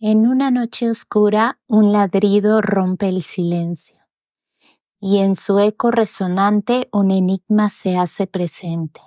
En 0.00 0.28
una 0.28 0.52
noche 0.52 0.88
oscura, 0.88 1.58
un 1.66 1.90
ladrido 1.90 2.60
rompe 2.60 3.08
el 3.08 3.24
silencio, 3.24 3.96
y 5.00 5.18
en 5.18 5.34
su 5.34 5.58
eco 5.58 5.90
resonante 5.90 6.88
un 6.92 7.10
enigma 7.10 7.68
se 7.68 7.96
hace 7.96 8.28
presente. 8.28 9.00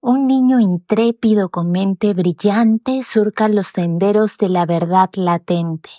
Un 0.00 0.28
niño 0.28 0.60
intrépido 0.60 1.48
con 1.48 1.72
mente 1.72 2.14
brillante 2.14 3.02
surca 3.02 3.48
los 3.48 3.66
senderos 3.66 4.38
de 4.38 4.50
la 4.50 4.66
verdad 4.66 5.10
latente. 5.14 5.90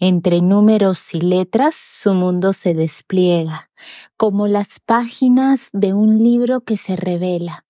Entre 0.00 0.40
números 0.40 1.14
y 1.14 1.20
letras 1.20 1.76
su 1.76 2.14
mundo 2.14 2.52
se 2.52 2.74
despliega, 2.74 3.70
como 4.16 4.48
las 4.48 4.80
páginas 4.80 5.68
de 5.72 5.94
un 5.94 6.18
libro 6.18 6.62
que 6.62 6.76
se 6.76 6.96
revela 6.96 7.65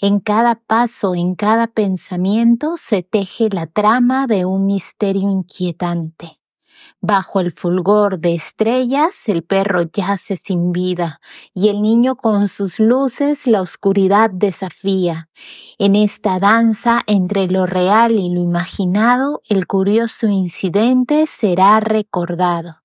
en 0.00 0.20
cada 0.20 0.56
paso, 0.56 1.14
en 1.14 1.34
cada 1.34 1.66
pensamiento 1.66 2.76
se 2.76 3.02
teje 3.02 3.48
la 3.50 3.66
trama 3.66 4.26
de 4.26 4.44
un 4.44 4.66
misterio 4.66 5.30
inquietante. 5.30 6.40
Bajo 7.00 7.40
el 7.40 7.52
fulgor 7.52 8.18
de 8.18 8.34
estrellas 8.34 9.28
el 9.28 9.42
perro 9.42 9.82
yace 9.92 10.36
sin 10.36 10.72
vida 10.72 11.20
y 11.52 11.68
el 11.68 11.82
niño 11.82 12.16
con 12.16 12.48
sus 12.48 12.80
luces 12.80 13.46
la 13.46 13.60
oscuridad 13.60 14.30
desafía. 14.30 15.28
En 15.78 15.96
esta 15.96 16.38
danza 16.38 17.02
entre 17.06 17.46
lo 17.46 17.66
real 17.66 18.12
y 18.12 18.30
lo 18.30 18.40
imaginado 18.40 19.42
el 19.48 19.66
curioso 19.66 20.28
incidente 20.28 21.26
será 21.26 21.80
recordado. 21.80 22.83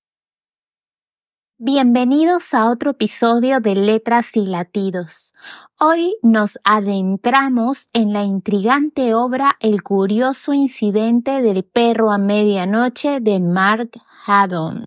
Bienvenidos 1.62 2.54
a 2.54 2.70
otro 2.70 2.92
episodio 2.92 3.60
de 3.60 3.74
Letras 3.74 4.34
y 4.34 4.46
Latidos. 4.46 5.34
Hoy 5.78 6.16
nos 6.22 6.58
adentramos 6.64 7.90
en 7.92 8.14
la 8.14 8.22
intrigante 8.22 9.12
obra 9.12 9.58
El 9.60 9.82
curioso 9.82 10.54
incidente 10.54 11.42
del 11.42 11.62
perro 11.64 12.12
a 12.12 12.16
medianoche 12.16 13.20
de 13.20 13.40
Mark 13.40 13.90
Haddon. 14.24 14.86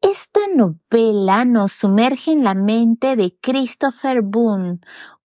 Esta 0.00 0.40
novela 0.54 1.44
nos 1.44 1.72
sumerge 1.72 2.32
en 2.32 2.44
la 2.44 2.54
mente 2.54 3.14
de 3.14 3.36
Christopher 3.38 4.22
Boone, 4.22 4.78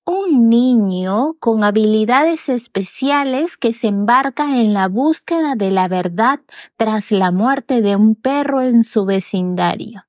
un 0.04 0.50
niño 0.50 1.36
con 1.40 1.64
habilidades 1.64 2.50
especiales 2.50 3.56
que 3.56 3.72
se 3.72 3.88
embarca 3.88 4.60
en 4.60 4.74
la 4.74 4.90
búsqueda 4.90 5.56
de 5.56 5.72
la 5.72 5.88
verdad 5.88 6.42
tras 6.76 7.14
la 7.14 7.32
muerte 7.32 7.82
de 7.82 7.96
un 7.96 8.16
perro 8.16 8.62
en 8.62 8.84
su 8.84 9.06
vecindario. 9.06 10.04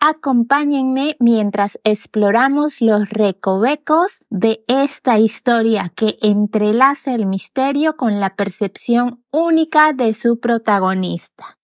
Acompáñenme 0.00 1.16
mientras 1.18 1.80
exploramos 1.82 2.80
los 2.80 3.08
recovecos 3.10 4.24
de 4.30 4.64
esta 4.68 5.18
historia 5.18 5.92
que 5.94 6.18
entrelaza 6.22 7.14
el 7.14 7.26
misterio 7.26 7.96
con 7.96 8.20
la 8.20 8.36
percepción 8.36 9.24
única 9.32 9.92
de 9.92 10.14
su 10.14 10.38
protagonista. 10.38 11.57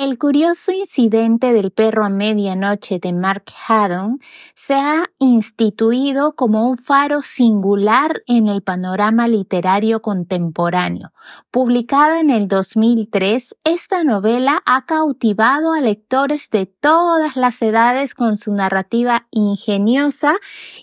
El 0.00 0.16
curioso 0.16 0.72
incidente 0.72 1.52
del 1.52 1.72
perro 1.72 2.06
a 2.06 2.08
medianoche 2.08 2.98
de 2.98 3.12
Mark 3.12 3.44
Haddon 3.68 4.18
se 4.54 4.72
ha 4.72 5.10
instituido 5.18 6.34
como 6.36 6.70
un 6.70 6.78
faro 6.78 7.20
singular 7.20 8.22
en 8.26 8.48
el 8.48 8.62
panorama 8.62 9.28
literario 9.28 10.00
contemporáneo. 10.00 11.12
Publicada 11.50 12.18
en 12.18 12.30
el 12.30 12.48
2003, 12.48 13.56
esta 13.64 14.02
novela 14.02 14.62
ha 14.64 14.86
cautivado 14.86 15.74
a 15.74 15.82
lectores 15.82 16.48
de 16.48 16.64
todas 16.64 17.36
las 17.36 17.60
edades 17.60 18.14
con 18.14 18.38
su 18.38 18.54
narrativa 18.54 19.26
ingeniosa 19.30 20.36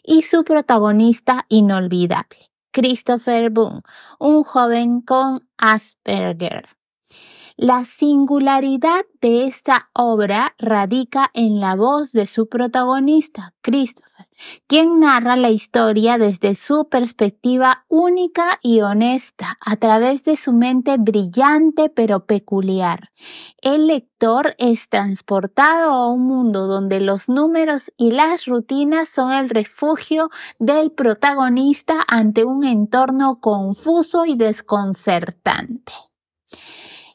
y 0.04 0.22
su 0.22 0.44
protagonista 0.44 1.48
inolvidable, 1.50 2.52
Christopher 2.70 3.50
Boone, 3.50 3.82
un 4.20 4.44
joven 4.44 5.02
con 5.02 5.50
Asperger. 5.58 6.77
La 7.59 7.86
singularidad 7.86 9.05
de 9.19 9.47
esta 9.47 9.89
obra 9.95 10.53
radica 10.59 11.31
en 11.33 11.59
la 11.59 11.75
voz 11.75 12.11
de 12.11 12.27
su 12.27 12.47
protagonista, 12.47 13.55
Christopher, 13.61 14.27
quien 14.67 14.99
narra 14.99 15.36
la 15.36 15.49
historia 15.49 16.20
desde 16.20 16.54
su 16.54 16.87
perspectiva 16.87 17.83
única 17.87 18.59
y 18.61 18.82
honesta, 18.82 19.58
a 19.59 19.76
través 19.77 20.23
de 20.23 20.36
su 20.36 20.54
mente 20.54 20.98
brillante 20.99 21.89
pero 21.89 22.27
peculiar. 22.27 23.09
El 23.59 23.87
lector 23.87 24.53
es 24.59 24.87
transportado 24.89 25.89
a 25.89 26.11
un 26.11 26.27
mundo 26.27 26.67
donde 26.67 26.99
los 26.99 27.27
números 27.27 27.92
y 27.98 28.11
las 28.11 28.45
rutinas 28.45 29.09
son 29.09 29.32
el 29.32 29.49
refugio 29.49 30.30
del 30.59 30.92
protagonista 30.92 32.02
ante 32.08 32.45
un 32.45 32.64
entorno 32.64 33.39
confuso 33.39 34.26
y 34.27 34.36
desconcertante. 34.36 35.93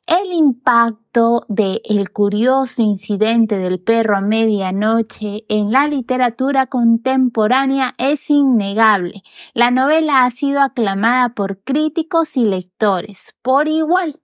El 0.05 0.33
impacto 0.33 1.47
de 1.49 1.81
El 1.85 2.11
curioso 2.11 2.83
incidente 2.83 3.59
del 3.59 3.79
perro 3.79 4.17
a 4.17 4.21
medianoche 4.21 5.45
en 5.49 5.71
la 5.71 5.87
literatura 5.87 6.67
contemporánea 6.67 7.95
es 7.99 8.29
innegable. 8.29 9.23
La 9.55 9.71
novela 9.71 10.25
ha 10.25 10.31
sido 10.33 10.61
aclamada 10.61 11.29
por 11.29 11.63
críticos 11.63 12.37
y 12.37 12.45
lectores 12.45 13.37
por 13.43 13.69
igual, 13.69 14.21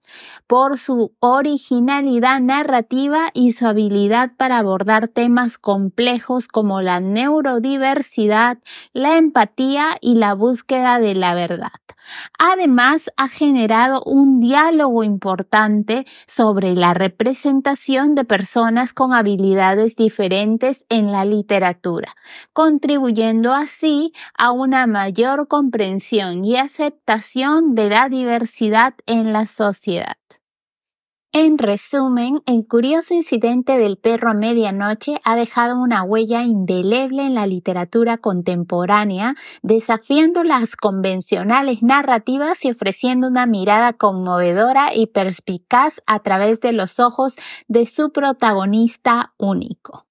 por 0.47 0.77
su 0.77 1.13
originalidad 1.19 2.41
narrativa 2.41 3.29
y 3.33 3.53
su 3.53 3.65
habilidad 3.65 4.31
para 4.37 4.57
abordar 4.57 5.07
temas 5.07 5.57
complejos 5.57 6.49
como 6.49 6.81
la 6.81 6.99
neurodiversidad, 6.99 8.57
la 8.91 9.17
empatía 9.17 9.97
y 10.01 10.15
la 10.15 10.33
búsqueda 10.33 10.99
de 10.99 11.15
la 11.15 11.33
verdad. 11.33 11.71
Además, 12.39 13.11
ha 13.17 13.27
generado 13.27 14.01
un 14.03 14.39
diálogo 14.39 15.03
importante 15.03 15.68
sobre 16.27 16.75
la 16.75 16.93
representación 16.93 18.15
de 18.15 18.25
personas 18.25 18.93
con 18.93 19.13
habilidades 19.13 19.95
diferentes 19.95 20.85
en 20.89 21.11
la 21.11 21.25
literatura, 21.25 22.15
contribuyendo 22.53 23.53
así 23.53 24.13
a 24.37 24.51
una 24.51 24.87
mayor 24.87 25.47
comprensión 25.47 26.43
y 26.43 26.57
aceptación 26.57 27.75
de 27.75 27.89
la 27.89 28.09
diversidad 28.09 28.93
en 29.05 29.33
la 29.33 29.45
sociedad. 29.45 30.17
En 31.31 31.59
resumen, 31.59 32.41
el 32.47 32.65
curioso 32.67 33.13
incidente 33.13 33.77
del 33.77 33.97
perro 33.97 34.31
a 34.31 34.33
medianoche 34.33 35.21
ha 35.23 35.35
dejado 35.35 35.79
una 35.79 36.01
huella 36.01 36.41
indeleble 36.41 37.21
en 37.21 37.35
la 37.35 37.45
literatura 37.45 38.17
contemporánea, 38.17 39.35
desafiando 39.61 40.43
las 40.43 40.75
convencionales 40.75 41.83
narrativas 41.83 42.65
y 42.65 42.71
ofreciendo 42.71 43.27
una 43.27 43.45
mirada 43.45 43.93
conmovedora 43.93 44.95
y 44.95 45.05
perspicaz 45.05 46.01
a 46.07 46.17
través 46.21 46.61
de 46.61 46.71
los 46.71 46.99
ojos 46.99 47.35
de 47.67 47.85
su 47.85 48.11
protagonista 48.11 49.35
único. 49.37 50.08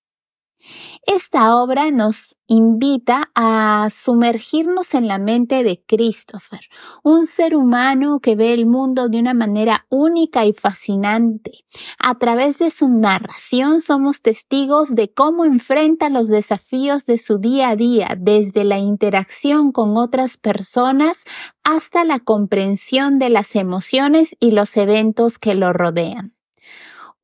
Esta 1.07 1.57
obra 1.57 1.91
nos 1.91 2.37
invita 2.47 3.31
a 3.35 3.89
sumergirnos 3.91 4.95
en 4.95 5.07
la 5.07 5.19
mente 5.19 5.63
de 5.63 5.83
Christopher, 5.87 6.61
un 7.03 7.27
ser 7.27 7.57
humano 7.57 8.21
que 8.21 8.37
ve 8.37 8.53
el 8.53 8.67
mundo 8.67 9.09
de 9.09 9.19
una 9.19 9.35
manera 9.35 9.87
única 9.89 10.45
y 10.45 10.53
fascinante. 10.53 11.53
A 11.99 12.19
través 12.19 12.59
de 12.59 12.71
su 12.71 12.89
narración 12.89 13.81
somos 13.81 14.23
testigos 14.23 14.95
de 14.95 15.13
cómo 15.13 15.45
enfrenta 15.45 16.09
los 16.09 16.29
desafíos 16.29 17.07
de 17.07 17.19
su 17.19 17.39
día 17.39 17.71
a 17.71 17.77
día, 17.77 18.17
desde 18.19 18.65
la 18.65 18.79
interacción 18.79 19.73
con 19.73 19.97
otras 19.97 20.37
personas 20.37 21.23
hasta 21.63 22.05
la 22.05 22.19
comprensión 22.19 23.19
de 23.19 23.31
las 23.31 23.55
emociones 23.57 24.37
y 24.41 24.51
los 24.51 24.77
eventos 24.77 25.39
que 25.39 25.55
lo 25.55 25.73
rodean. 25.73 26.38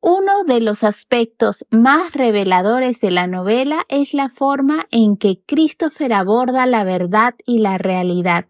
Uno 0.06 0.44
de 0.44 0.60
los 0.60 0.84
aspectos 0.84 1.64
más 1.70 2.12
reveladores 2.12 3.00
de 3.00 3.10
la 3.10 3.26
novela 3.26 3.86
es 3.88 4.12
la 4.12 4.28
forma 4.28 4.86
en 4.90 5.16
que 5.16 5.40
Christopher 5.46 6.12
aborda 6.12 6.66
la 6.66 6.84
verdad 6.84 7.34
y 7.46 7.60
la 7.60 7.78
realidad. 7.78 8.44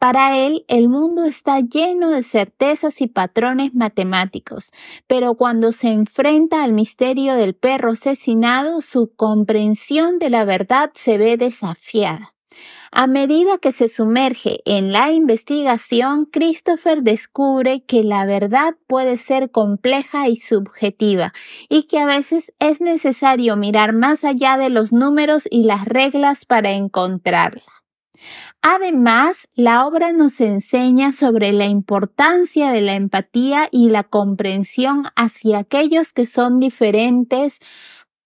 Para 0.00 0.36
él, 0.36 0.64
el 0.66 0.88
mundo 0.88 1.22
está 1.22 1.60
lleno 1.60 2.10
de 2.10 2.24
certezas 2.24 3.00
y 3.00 3.06
patrones 3.06 3.72
matemáticos, 3.72 4.72
pero 5.06 5.36
cuando 5.36 5.70
se 5.70 5.90
enfrenta 5.90 6.64
al 6.64 6.72
misterio 6.72 7.36
del 7.36 7.54
perro 7.54 7.92
asesinado, 7.92 8.82
su 8.82 9.14
comprensión 9.14 10.18
de 10.18 10.30
la 10.30 10.44
verdad 10.44 10.90
se 10.94 11.18
ve 11.18 11.36
desafiada. 11.36 12.35
A 12.92 13.06
medida 13.06 13.58
que 13.58 13.72
se 13.72 13.88
sumerge 13.88 14.60
en 14.64 14.92
la 14.92 15.12
investigación, 15.12 16.26
Christopher 16.26 17.02
descubre 17.02 17.82
que 17.84 18.02
la 18.04 18.24
verdad 18.24 18.74
puede 18.86 19.16
ser 19.16 19.50
compleja 19.50 20.28
y 20.28 20.36
subjetiva 20.36 21.32
y 21.68 21.84
que 21.84 21.98
a 21.98 22.06
veces 22.06 22.52
es 22.58 22.80
necesario 22.80 23.56
mirar 23.56 23.92
más 23.92 24.24
allá 24.24 24.56
de 24.56 24.70
los 24.70 24.92
números 24.92 25.46
y 25.50 25.64
las 25.64 25.84
reglas 25.84 26.44
para 26.44 26.72
encontrarla. 26.72 27.62
Además, 28.62 29.48
la 29.54 29.86
obra 29.86 30.12
nos 30.12 30.40
enseña 30.40 31.12
sobre 31.12 31.52
la 31.52 31.66
importancia 31.66 32.70
de 32.70 32.80
la 32.80 32.94
empatía 32.94 33.68
y 33.70 33.90
la 33.90 34.04
comprensión 34.04 35.04
hacia 35.14 35.58
aquellos 35.58 36.12
que 36.12 36.26
son 36.26 36.58
diferentes 36.58 37.60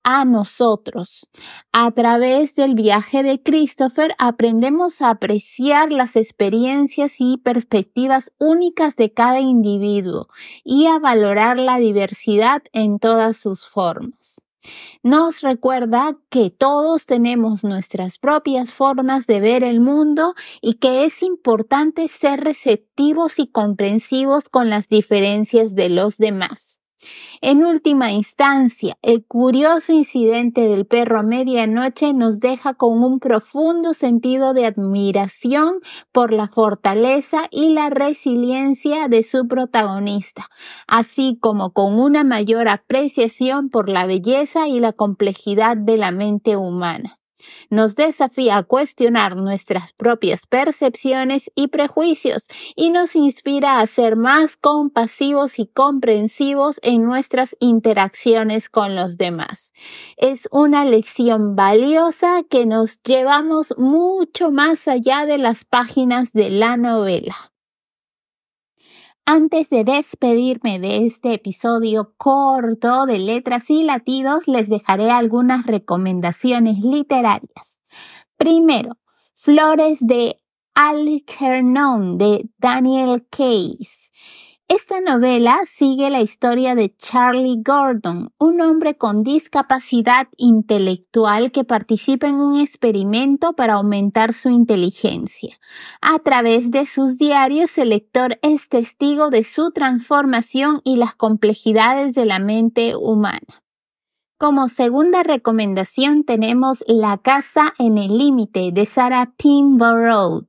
a 0.05 0.25
nosotros. 0.25 1.29
A 1.73 1.91
través 1.91 2.55
del 2.55 2.75
viaje 2.75 3.23
de 3.23 3.43
Christopher 3.43 4.15
aprendemos 4.19 5.03
a 5.03 5.11
apreciar 5.11 5.93
las 5.93 6.17
experiencias 6.17 7.17
y 7.19 7.39
perspectivas 7.39 8.33
únicas 8.39 8.97
de 8.97 9.13
cada 9.13 9.41
individuo 9.41 10.29
y 10.65 10.87
a 10.87 10.99
valorar 10.99 11.59
la 11.59 11.79
diversidad 11.79 12.63
en 12.73 12.99
todas 12.99 13.37
sus 13.37 13.67
formas. 13.67 14.43
Nos 15.03 15.41
recuerda 15.41 16.19
que 16.29 16.51
todos 16.51 17.07
tenemos 17.07 17.65
nuestras 17.65 18.19
propias 18.19 18.75
formas 18.75 19.27
de 19.27 19.41
ver 19.41 19.65
el 19.65 19.81
mundo 19.81 20.35
y 20.61 20.75
que 20.75 21.05
es 21.05 21.23
importante 21.23 22.09
ser 22.09 22.41
receptivos 22.41 23.39
y 23.39 23.47
comprensivos 23.47 24.49
con 24.49 24.69
las 24.69 24.89
diferencias 24.89 25.75
de 25.75 25.89
los 25.89 26.19
demás. 26.19 26.80
En 27.41 27.65
última 27.65 28.13
instancia, 28.13 28.99
el 29.03 29.25
curioso 29.25 29.93
incidente 29.93 30.63
del 30.63 30.87
perro 30.87 31.21
a 31.21 31.23
medianoche 31.23 32.13
nos 32.13 32.41
deja 32.41 32.75
con 32.75 33.03
un 33.03 33.21
profundo 33.21 33.95
sentido 33.95 34.53
de 34.53 34.67
admiración 34.67 35.81
por 36.13 36.33
la 36.33 36.49
fortaleza 36.49 37.43
y 37.51 37.71
la 37.71 37.91
resiliencia 37.91 39.09
de 39.09 39.23
su 39.23 39.49
protagonista, 39.49 40.49
así 40.87 41.39
como 41.41 41.73
con 41.73 41.99
una 41.99 42.25
mayor 42.25 42.69
apreciación 42.69 43.71
por 43.71 43.89
la 43.89 44.07
belleza 44.07 44.69
y 44.69 44.81
la 44.81 44.93
complejidad 44.93 45.77
de 45.77 45.97
la 45.97 46.11
mente 46.11 46.57
humana. 46.57 47.20
Nos 47.71 47.97
desafía 47.97 48.57
a 48.57 48.63
cuestionar 48.63 49.37
nuestras 49.37 49.93
propias 49.93 50.47
percepciones 50.47 51.51
y 51.55 51.69
prejuicios 51.69 52.49
y 52.77 52.91
nos 52.91 53.17
inspira 53.17 53.81
a 53.81 53.87
ser 53.87 54.17
más 54.17 54.57
compasivos 54.57 55.59
y 55.59 55.67
comprensivos 55.67 56.81
en 56.83 57.05
nuestras 57.05 57.57
interacciones 57.61 58.69
con 58.69 58.97
los 58.97 59.17
demás. 59.17 59.73
Es 60.17 60.49
una 60.51 60.85
lección 60.85 61.57
valiosa 61.57 62.43
que 62.49 62.67
nos 62.67 63.03
llevamos 63.03 63.75
mucho 63.79 64.51
más 64.51 64.89
allá 64.89 65.27
de 65.27 65.39
las 65.39 65.65
páginas 65.65 66.33
de 66.33 66.51
la 66.51 66.77
novela. 66.77 67.50
Antes 69.33 69.71
de 69.71 69.85
despedirme 69.85 70.81
de 70.81 71.07
este 71.07 71.35
episodio 71.35 72.15
corto 72.17 73.07
de 73.07 73.21
letras 73.21 73.71
y 73.71 73.85
latidos, 73.85 74.49
les 74.49 74.69
dejaré 74.69 75.13
algunas 75.13 75.65
recomendaciones 75.67 76.79
literarias. 76.83 77.79
Primero, 78.37 78.99
Flores 79.33 80.01
de 80.01 80.43
Algernon 80.75 82.19
de 82.19 82.51
Daniel 82.59 83.25
Case. 83.31 84.11
Esta 84.73 85.01
novela 85.01 85.59
sigue 85.67 86.11
la 86.11 86.21
historia 86.21 86.77
de 86.77 86.95
Charlie 86.97 87.61
Gordon, 87.61 88.33
un 88.39 88.61
hombre 88.61 88.97
con 88.97 89.25
discapacidad 89.25 90.29
intelectual 90.37 91.51
que 91.51 91.65
participa 91.65 92.29
en 92.29 92.37
un 92.37 92.61
experimento 92.61 93.55
para 93.55 93.73
aumentar 93.73 94.33
su 94.33 94.49
inteligencia. 94.49 95.59
A 96.01 96.21
través 96.21 96.71
de 96.71 96.87
sus 96.87 97.19
diarios, 97.19 97.77
el 97.79 97.89
lector 97.89 98.39
es 98.43 98.69
testigo 98.69 99.31
de 99.31 99.43
su 99.43 99.73
transformación 99.73 100.83
y 100.85 100.99
las 100.99 101.17
complejidades 101.17 102.15
de 102.15 102.27
la 102.27 102.39
mente 102.39 102.95
humana. 102.95 103.41
Como 104.39 104.69
segunda 104.69 105.25
recomendación 105.25 106.23
tenemos 106.23 106.85
La 106.87 107.19
casa 107.19 107.75
en 107.81 107.99
el 107.99 108.17
límite 108.17 108.71
de 108.73 108.87
Sarah 108.87 109.35
Pinborough. 109.37 110.47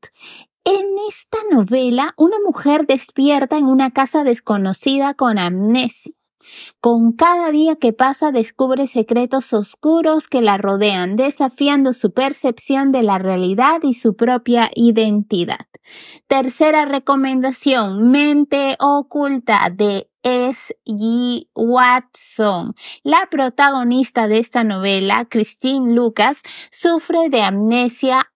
En 0.63 0.85
esta 1.09 1.39
novela, 1.49 2.13
una 2.17 2.37
mujer 2.45 2.85
despierta 2.85 3.57
en 3.57 3.65
una 3.65 3.89
casa 3.89 4.23
desconocida 4.23 5.15
con 5.15 5.39
amnesia. 5.39 6.13
Con 6.79 7.13
cada 7.13 7.49
día 7.51 7.75
que 7.75 7.93
pasa 7.93 8.31
descubre 8.31 8.85
secretos 8.87 9.53
oscuros 9.53 10.27
que 10.27 10.41
la 10.41 10.57
rodean, 10.57 11.15
desafiando 11.15 11.93
su 11.93 12.13
percepción 12.13 12.91
de 12.91 13.03
la 13.03 13.17
realidad 13.17 13.79
y 13.83 13.93
su 13.93 14.15
propia 14.15 14.69
identidad. 14.75 15.67
Tercera 16.27 16.85
recomendación, 16.85 18.11
Mente 18.11 18.75
Oculta 18.79 19.67
de 19.73 20.09
S. 20.23 20.75
G. 20.85 21.47
Watson. 21.55 22.75
La 23.03 23.27
protagonista 23.31 24.27
de 24.27 24.37
esta 24.37 24.63
novela, 24.63 25.25
Christine 25.25 25.93
Lucas, 25.93 26.43
sufre 26.69 27.29
de 27.29 27.41
amnesia 27.41 28.31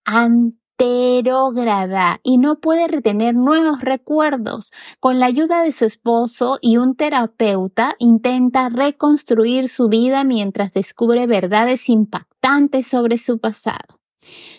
anterior 0.77 2.19
y 2.23 2.37
no 2.37 2.59
puede 2.59 2.87
retener 2.87 3.35
nuevos 3.35 3.81
recuerdos. 3.81 4.71
Con 4.99 5.19
la 5.19 5.27
ayuda 5.27 5.63
de 5.63 5.71
su 5.71 5.85
esposo 5.85 6.57
y 6.61 6.77
un 6.77 6.95
terapeuta 6.95 7.95
intenta 7.99 8.69
reconstruir 8.69 9.69
su 9.69 9.87
vida 9.87 10.23
mientras 10.23 10.73
descubre 10.73 11.27
verdades 11.27 11.89
impactantes 11.89 12.87
sobre 12.87 13.17
su 13.17 13.39
pasado. 13.39 13.99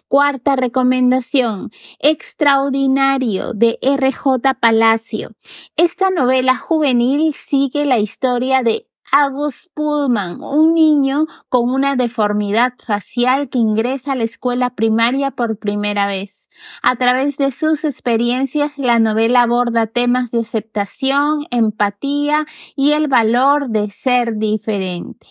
Cuarta 0.09 0.55
recomendación, 0.55 1.71
Extraordinario 1.99 3.53
de 3.53 3.79
R.J. 3.83 4.55
Palacio. 4.55 5.33
Esta 5.77 6.11
novela 6.11 6.57
juvenil 6.57 7.33
sigue 7.33 7.85
la 7.85 7.99
historia 7.99 8.63
de 8.63 8.89
August 9.13 9.67
Pullman, 9.75 10.43
un 10.43 10.75
niño 10.75 11.27
con 11.49 11.71
una 11.71 11.97
deformidad 11.97 12.75
facial 12.79 13.49
que 13.49 13.59
ingresa 13.59 14.13
a 14.13 14.17
la 14.17 14.25
escuela 14.25 14.71
primaria 14.71 15.31
por 15.31 15.59
primera 15.59 16.07
vez. 16.07 16.49
A 16.83 16.97
través 16.97 17.37
de 17.37 17.53
sus 17.53 17.85
experiencias, 17.85 18.79
la 18.79 18.99
novela 18.99 19.43
aborda 19.43 19.87
temas 19.87 20.31
de 20.31 20.41
aceptación, 20.41 21.47
empatía 21.51 22.47
y 22.75 22.93
el 22.93 23.09
valor 23.09 23.69
de 23.69 23.91
ser 23.91 24.37
diferente. 24.37 25.27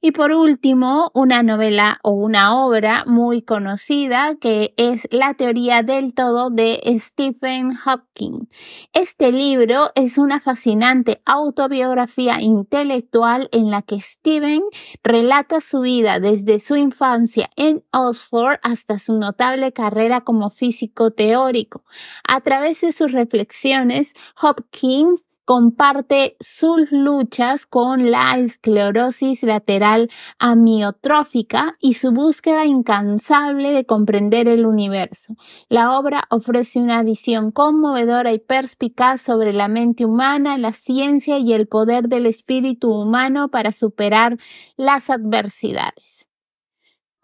Y 0.00 0.12
por 0.12 0.32
último, 0.32 1.10
una 1.14 1.42
novela 1.42 1.98
o 2.02 2.12
una 2.12 2.56
obra 2.56 3.04
muy 3.06 3.42
conocida 3.42 4.36
que 4.40 4.74
es 4.76 5.06
La 5.10 5.34
teoría 5.34 5.82
del 5.82 6.14
todo 6.14 6.50
de 6.50 6.80
Stephen 6.98 7.74
Hawking. 7.74 8.48
Este 8.92 9.32
libro 9.32 9.90
es 9.94 10.18
una 10.18 10.40
fascinante 10.40 11.20
autobiografía 11.26 12.40
intelectual 12.40 13.17
en 13.52 13.70
la 13.70 13.82
que 13.82 14.00
Steven 14.00 14.62
relata 15.02 15.60
su 15.60 15.80
vida 15.80 16.20
desde 16.20 16.60
su 16.60 16.76
infancia 16.76 17.50
en 17.56 17.84
Oxford 17.92 18.58
hasta 18.62 18.98
su 18.98 19.18
notable 19.18 19.72
carrera 19.72 20.20
como 20.20 20.50
físico 20.50 21.10
teórico. 21.10 21.84
A 22.26 22.40
través 22.40 22.80
de 22.82 22.92
sus 22.92 23.12
reflexiones, 23.12 24.14
Hopkins 24.40 25.24
comparte 25.48 26.36
sus 26.40 26.92
luchas 26.92 27.64
con 27.64 28.10
la 28.10 28.36
esclerosis 28.36 29.42
lateral 29.42 30.10
amiotrófica 30.38 31.78
y 31.80 31.94
su 31.94 32.12
búsqueda 32.12 32.66
incansable 32.66 33.70
de 33.70 33.86
comprender 33.86 34.46
el 34.46 34.66
universo. 34.66 35.32
La 35.70 35.98
obra 35.98 36.24
ofrece 36.28 36.80
una 36.80 37.02
visión 37.02 37.50
conmovedora 37.50 38.34
y 38.34 38.40
perspicaz 38.40 39.22
sobre 39.22 39.54
la 39.54 39.68
mente 39.68 40.04
humana, 40.04 40.58
la 40.58 40.74
ciencia 40.74 41.38
y 41.38 41.54
el 41.54 41.66
poder 41.66 42.08
del 42.08 42.26
espíritu 42.26 42.92
humano 42.92 43.48
para 43.48 43.72
superar 43.72 44.36
las 44.76 45.08
adversidades. 45.08 46.27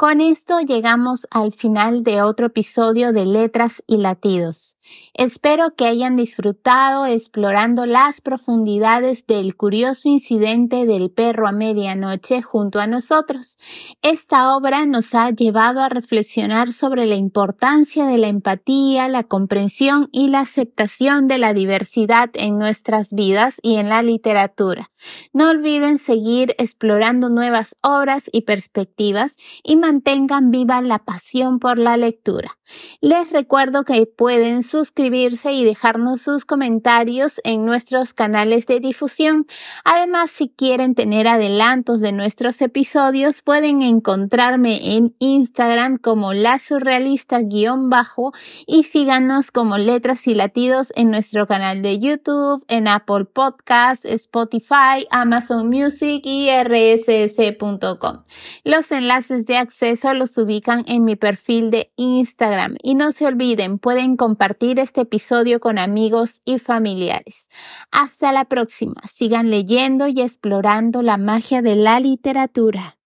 Con 0.04 0.20
esto 0.20 0.60
llegamos 0.60 1.26
al 1.30 1.54
final 1.54 2.04
de 2.04 2.20
otro 2.20 2.48
episodio 2.48 3.14
de 3.14 3.24
Letras 3.24 3.82
y 3.86 3.96
Latidos. 3.96 4.76
Espero 5.14 5.74
que 5.74 5.86
hayan 5.86 6.14
disfrutado 6.14 7.06
explorando 7.06 7.86
las 7.86 8.20
profundidades 8.20 9.26
del 9.26 9.56
curioso 9.56 10.10
incidente 10.10 10.84
del 10.84 11.10
perro 11.10 11.48
a 11.48 11.52
medianoche 11.52 12.42
junto 12.42 12.80
a 12.80 12.86
nosotros. 12.86 13.56
Esta 14.02 14.54
obra 14.54 14.84
nos 14.84 15.14
ha 15.14 15.30
llevado 15.30 15.80
a 15.80 15.88
reflexionar 15.88 16.72
sobre 16.72 17.06
la 17.06 17.14
importancia 17.14 18.04
de 18.04 18.18
la 18.18 18.26
empatía, 18.26 19.08
la 19.08 19.24
comprensión 19.24 20.10
y 20.12 20.28
la 20.28 20.40
aceptación 20.40 21.28
de 21.28 21.38
la 21.38 21.54
diversidad 21.54 22.28
en 22.34 22.58
nuestras 22.58 23.14
vidas 23.14 23.56
y 23.62 23.76
en 23.76 23.88
la 23.88 24.02
literatura. 24.02 24.90
No 25.32 25.48
olviden 25.48 25.96
seguir 25.96 26.54
explorando 26.58 27.30
nuevas 27.30 27.76
obras 27.82 28.28
y 28.32 28.42
perspectivas 28.42 29.36
y 29.62 29.76
mantengan 29.94 30.50
viva 30.50 30.80
la 30.80 30.98
pasión 30.98 31.60
por 31.60 31.78
la 31.78 31.96
lectura. 31.96 32.58
Les 33.00 33.30
recuerdo 33.30 33.84
que 33.84 34.06
pueden 34.06 34.64
suscribirse 34.64 35.52
y 35.52 35.64
dejarnos 35.64 36.22
sus 36.22 36.44
comentarios 36.44 37.40
en 37.44 37.64
nuestros 37.64 38.12
canales 38.12 38.66
de 38.66 38.80
difusión. 38.80 39.46
Además, 39.84 40.32
si 40.32 40.48
quieren 40.48 40.96
tener 40.96 41.28
adelantos 41.28 42.00
de 42.00 42.10
nuestros 42.10 42.60
episodios, 42.60 43.42
pueden 43.42 43.82
encontrarme 43.82 44.96
en 44.96 45.14
Instagram 45.20 45.98
como 45.98 46.32
la 46.32 46.58
surrealista-bajo 46.58 48.32
y 48.66 48.82
síganos 48.82 49.52
como 49.52 49.78
letras 49.78 50.26
y 50.26 50.34
latidos 50.34 50.92
en 50.96 51.10
nuestro 51.10 51.46
canal 51.46 51.82
de 51.82 52.00
YouTube, 52.00 52.64
en 52.66 52.88
Apple 52.88 53.26
Podcasts, 53.26 54.04
Spotify, 54.04 55.06
Amazon 55.10 55.68
Music 55.68 56.22
y 56.24 56.48
rss.com. 56.50 58.24
Los 58.64 58.90
enlaces 58.90 59.46
de 59.46 59.58
acceso 59.74 60.14
los 60.14 60.38
ubican 60.38 60.84
en 60.86 61.04
mi 61.04 61.16
perfil 61.16 61.72
de 61.72 61.92
Instagram 61.96 62.76
y 62.80 62.94
no 62.94 63.10
se 63.10 63.26
olviden, 63.26 63.80
pueden 63.80 64.16
compartir 64.16 64.78
este 64.78 65.00
episodio 65.00 65.58
con 65.58 65.78
amigos 65.78 66.40
y 66.44 66.60
familiares. 66.60 67.48
Hasta 67.90 68.30
la 68.30 68.44
próxima, 68.44 69.00
sigan 69.04 69.50
leyendo 69.50 70.06
y 70.06 70.20
explorando 70.20 71.02
la 71.02 71.16
magia 71.16 71.60
de 71.60 71.74
la 71.74 71.98
literatura. 71.98 72.98